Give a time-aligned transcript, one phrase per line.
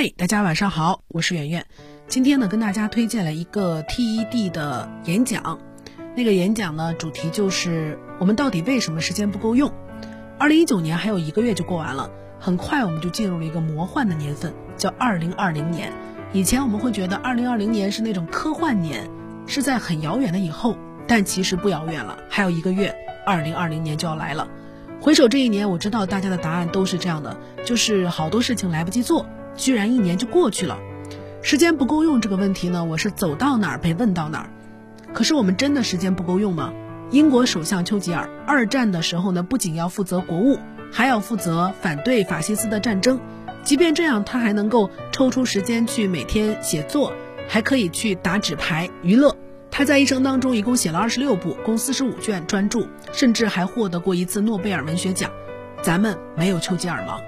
[0.00, 1.66] 嗨，大家晚上好，我是圆圆。
[2.08, 5.58] 今天呢，跟大家推荐了一个 TED 的演讲。
[6.16, 9.70] 那个演讲呢，主题就是我们到底为什么时间不够用？
[10.38, 15.92] 二零一九年还有一个月就过完了，很快我们就进入了一个魔幻的年份，叫二零二零年。
[16.32, 19.06] 以前我们会觉得二零二零年是那种科幻年，
[19.46, 22.96] 是在很遥远的以后，但其实不遥远了，还有一个月，
[23.26, 24.48] 二零二零年就要来了。
[24.98, 27.36] 回首这一年，我知道大家的答案都是这样的，
[27.66, 29.26] 就是好多事情来不及做。
[29.60, 30.78] 居然一年就过去了，
[31.42, 34.50] 时间不够用这个问题呢，我是走到哪儿被问到哪儿。
[35.12, 36.72] 可是我们真的时间不够用吗？
[37.10, 40.58] 英国首相丘吉尔二战的时候呢，不仅要负责国务，
[40.90, 43.20] 还要负责反对法西斯的战争。
[43.62, 47.12] 即便这样，他还能够抽出时间去每天写作，
[47.46, 49.36] 还可以去打纸牌娱乐。
[49.70, 55.30] 他在一生当中一共写了二十六部共四十五卷专著，甚至还获得过一次诺贝尔文学奖。
[55.82, 57.18] 咱们没有丘吉尔吗？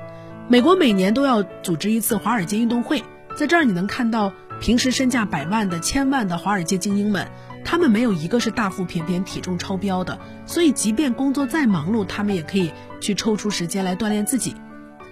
[0.49, 3.03] 美国每年都要组织一次华尔街运动会，
[3.37, 7.27] 在这儿你能看到平时身价百万的、千万的华尔街精英们，
[7.65, 14.55] 他们没有一个是大腹便便、体重超标的，所以即便工作再忙碌，他们也可以去抽出时间来锻炼自己。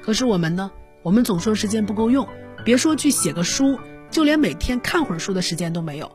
[0.02, 0.70] 可是我们呢？
[1.02, 2.28] 我们总说时间不够用，
[2.64, 3.78] 别说去写个书，
[4.10, 6.10] 就连每天看会儿书的时间都没有。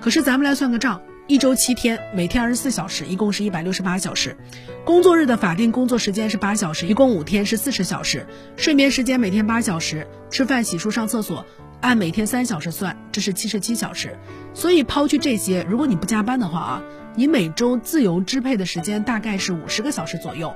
[0.00, 1.02] 可是咱们来算个账。
[1.30, 4.36] 一周七天，每天二十四小时，一共是一百六十八小时。
[4.84, 8.26] 工作日的法定工作时间是八小时，一共五天是四十小时。
[8.56, 11.46] 睡眠时间每天八小时，吃饭、洗漱、上厕所
[11.80, 14.18] 按每天三小时算，这是七十七小时。
[14.54, 16.82] 所以抛去这些，如果你不加班的话啊，
[17.14, 20.52] 你每周自由支配的时间大概是五十个小时左右。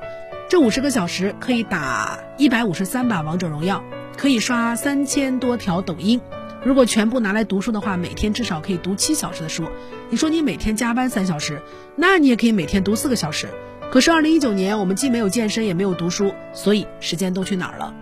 [0.50, 3.80] 这五十个小时可以打一百五十三把王者荣耀，
[4.16, 6.20] 可以刷三千多条抖音。
[6.64, 9.68] 如果全部拿来读书的话，每天至少可以读七小时的书。
[10.08, 11.60] 你说你每天加班三小时，
[11.94, 13.48] 那你也可以每天读四个小时。
[13.92, 17.94] 可是二零一九年，我们既没有健身，也没有读书，所以时间都去哪儿了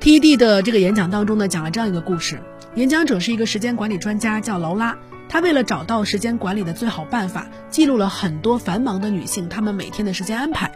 [0.00, 2.40] ？TED 的这个演讲当中呢，讲了这样一个故事。
[2.76, 4.96] 演讲者是一个时间管理专家，叫劳拉。
[5.28, 10.70] 她为了找到时间管理的最好办法，记录了很多繁忙的女性她们每天的时间安排。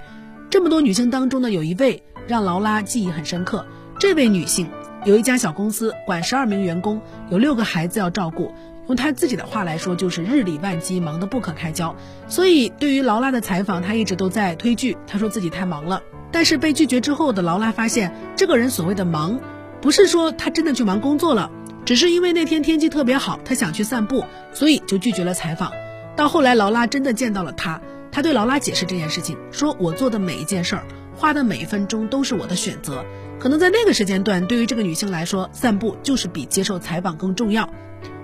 [0.50, 3.64] 这么多女性当中呢，有一位让劳拉记忆很深刻。
[4.00, 4.68] 这位女性。
[5.08, 8.52] 有一家小公司，管十二名员工，有六个孩子要照顾。
[8.88, 11.96] 用他自己的话来说，就是日理万机，忙得不可开交。
[12.28, 14.98] 所以，对于劳拉的采访，他一直都在推拒。
[15.06, 16.02] 他说自己太忙了。
[16.30, 19.40] 但是被拒绝之后的劳拉发现，这个人所谓的忙，
[19.80, 21.50] 不是说他真的去忙工作了，
[21.86, 25.72] 只是因为那天天气特别好，他想去散步，所以就拒绝了采访。
[26.16, 27.80] 到后来，劳拉真的见到了他，
[28.12, 30.84] 他对劳拉解释这件事情，说我做的每一件事儿，
[31.16, 33.02] 花的每一分钟都是我的选择。
[33.38, 37.68] 可能在那个时间段，对于这个女性来说，散步就是比接受采访更重要。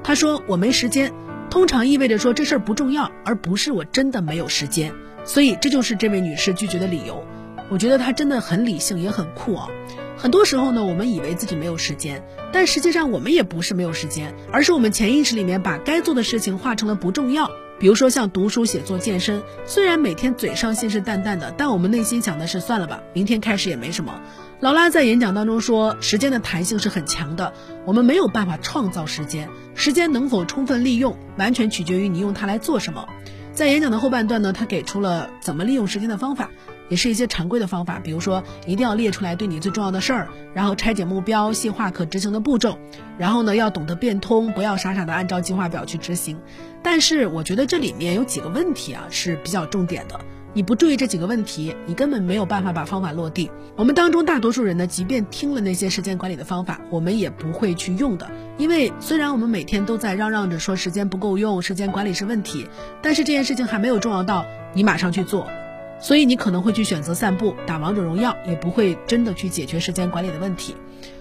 [0.02, 1.12] 她说：“我没时间，
[1.50, 4.92] 通常意味着说这事儿不重要，而不是我真的没有时间。”
[5.24, 7.24] 所以这就是这位女士拒绝的理由。
[7.70, 9.68] 我觉得她真的很理性，也很酷啊。
[10.16, 12.22] 很多时候呢，我们以为自己没有时间，
[12.52, 17.50] 但实际上我们也不是没有时间，而是我们潜意识里面把该做的事情化成了不重要。
[17.78, 24.20] 比如说像读书、写作、健身，虽然每天嘴上信誓旦旦的，但我们内心想的是算了吧，明天开始也没什么。
[24.60, 27.52] 劳拉在演讲当中说，时间的弹性是很强的，
[27.84, 33.06] 我们没有办法创造时间，时间能否充分利用，完全取决于你用它来做什么。
[33.52, 36.50] 在演讲的后半段呢，他给出了怎么利用时间的方法。
[36.90, 42.76] 也是一些常规的方法，比如说一定要列出来对你最重要的事儿，然后拆解目标，细化可执行的步骤，
[43.16, 46.38] 然后呢要懂得变通，不要傻傻的按照计划表去执行。
[46.82, 50.20] 但是我觉得这里面有几个问题啊是比较重点的，
[50.56, 53.50] 你不注意这几个问题，你根本没有办法把方法落地。
[53.74, 62.68] 我们当中大多数人呢，即便听了那些时间管理的方法，我们也不会去用的，因为虽然我们每天都在嚷嚷着说时间不够用，时间管理是问题，
[63.02, 65.48] 但是这件事情还没有重要到你马上去做。
[66.00, 70.76] 所以你可能会去选择散步、打王者荣耀，也不会真的去解决时间管理的问题。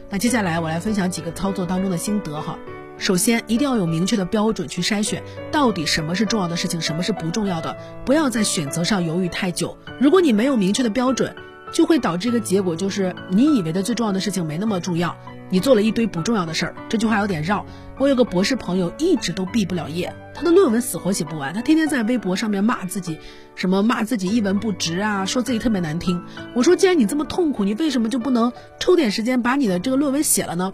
[0.09, 2.59] 那接下来我来分享几个操作当中的心得哈。
[2.97, 5.21] 首先，一定要有明确的标准去筛选，
[5.51, 9.77] 到底什么是重要的事情，什么是不重要的，不要在选择上犹豫太久。
[9.99, 11.35] 如果你没有明确的标准，
[11.71, 15.17] 就会导致一个结果，就是你以为的最重要的事情没那么重要，
[15.49, 16.75] 你做了一堆不重要的事儿。
[16.88, 17.65] 这句话有点绕。
[18.00, 23.19] 我有个博士朋友，一直都毕不了业，他的论文死活写不完，他天天在微博上面骂自己，
[23.56, 26.23] 什么骂自己一文不值啊，说自己特别难听。
[26.56, 30.73] 我说，既然你这么痛苦，你为什么就不能抽点时间把你的这个论文写了呢？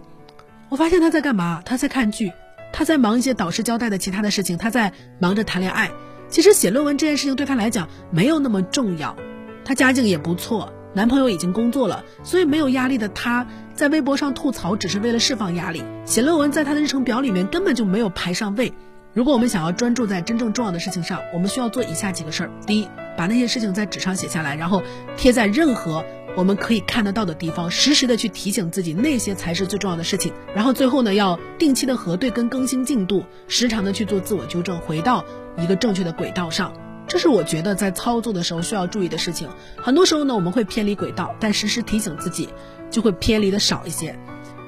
[0.70, 1.60] 我发现他在干嘛？
[1.64, 2.32] 他在看剧，
[2.72, 5.90] 他在忙一些导师交代的其他的事情，他在忙着谈恋爱。
[6.28, 9.16] 其实写论文这件事情对他来讲没有那么重要，
[9.64, 10.72] 他家境也不错。
[10.94, 13.44] 男朋友已经工作了，所以没有压力的他
[13.74, 15.82] 在微博上吐槽，只是为了释放压力。
[16.04, 18.72] 写论文在他的日程表里面根本就没有排上位。
[19.12, 24.84] 如果我们想要专注在真正重要的事情上，我们需要做以下几个事儿：第一，把那些事情在纸上写下来，然后
[25.16, 26.04] 贴在任何
[26.36, 30.32] 我们可以看得到的地方，实时的去提醒自己那些才是最重要的事情。
[30.54, 35.24] 然后最后呢，要定期的核对跟更新进度，时常的去做自我纠正，回到
[35.58, 36.72] 一个正确的轨道上。
[37.08, 39.48] 这是我觉得在操作的时候需要注意的事情。
[39.76, 42.48] 很多时候呢，我们会偏离轨道，但时时提醒自己，
[42.92, 44.16] 就会偏离的少一些。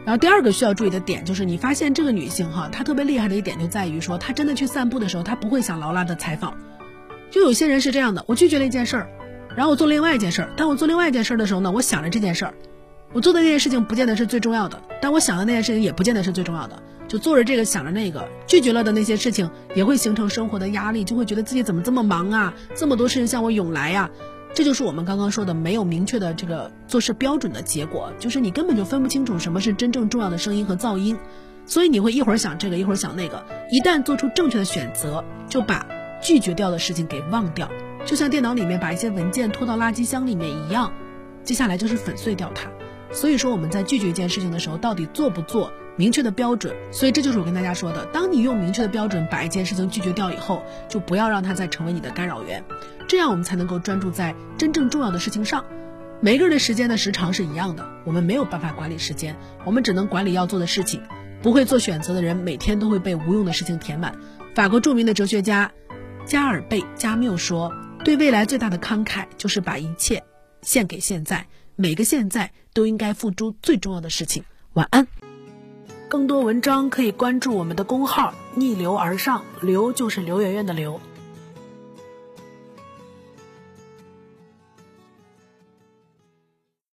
[0.05, 6.55] 然后第二个需要注意的点就是，你发现这个女性哈，她特别厉害的一点就在于说，她真的去散步的时候，她不会想劳拉的采访。
[7.31, 9.09] 就有些人是这样的，我拒绝了一件事儿，
[9.57, 10.51] 然后我做另外一件事儿。
[10.57, 12.55] 当我做另外一件事儿的时候呢，我想着这件事儿，
[13.13, 16.83] 我做的那件事情不见得是最重要的，但我想的那件事情也不见得是最重要的。
[17.09, 24.11] 就做着这个想着那个，拒绝了的那些事情，也会形成生活的压力，就会觉得自己怎么这么忙啊，这么多事情向我涌来呀。
[24.55, 31.17] 这就是我们刚刚说的没有明确的这个做事标准的结果，就是你根本就分不清楚什么是真正重要的声音和噪音，
[31.65, 33.43] 所以你会一会儿想这个，一会儿想那个。
[33.71, 35.87] 一旦做出正确的选择，就把
[36.21, 37.67] 拒绝掉的事情给忘掉，
[38.05, 40.93] 就像电脑里面把一些文件拖到垃圾箱里面一样，
[41.43, 42.71] 接下来就是粉碎掉它。
[43.11, 46.75] 所以说我们在拒绝一件事情的时候，到底做不做明确的标准？
[46.91, 52.65] 所以这就是我跟大家说的，当你用明确的标准把一件事情拒绝掉以后，就不要让它再成为你的干扰源，
[53.09, 55.65] 这样我们才能够专注在真正重要的事情上。
[56.21, 61.03] 每个人的时间的时长是一样的，我们没有办法管理时间，我们只能管理要做的事情。
[61.43, 64.15] 不会做选择的人，每天都会被无用的事情填满。
[64.55, 65.73] 法国著名的哲学家
[66.25, 67.73] 加尔贝加缪说
[68.05, 70.23] ：“对未来最大的慷慨，就是把一切
[70.63, 74.45] 献给现在。”每个现在都应该付诸最重要的事情。
[74.75, 75.22] 晚安。
[76.13, 81.01] 更多文章可以关注我们的公号“逆流而上”，刘就是刘媛媛的刘。